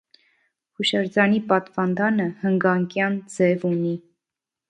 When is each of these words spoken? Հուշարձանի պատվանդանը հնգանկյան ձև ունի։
Հուշարձանի 0.79 1.41
պատվանդանը 1.51 2.27
հնգանկյան 2.45 3.19
ձև 3.35 3.67
ունի։ 3.73 3.95